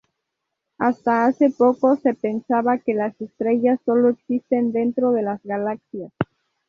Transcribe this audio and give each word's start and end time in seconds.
Hasta 0.79 1.27
hace 1.27 1.51
poco, 1.51 1.95
se 1.95 2.15
pensaba 2.15 2.79
que 2.79 2.95
las 2.95 3.21
estrellas 3.21 3.79
sólo 3.85 4.09
existen 4.09 4.71
dentro 4.71 5.11
de 5.11 5.21
las 5.21 5.39
galaxias. 5.43 6.11